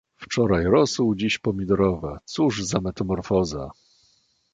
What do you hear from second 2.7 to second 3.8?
metamorfoza!